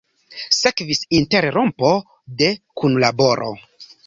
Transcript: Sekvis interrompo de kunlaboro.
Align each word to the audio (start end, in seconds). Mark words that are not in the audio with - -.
Sekvis 0.59 1.01
interrompo 1.17 1.93
de 2.41 2.51
kunlaboro. 2.83 3.53